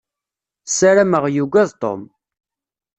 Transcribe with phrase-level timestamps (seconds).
[0.69, 2.01] Ssarameɣ yugad Tom.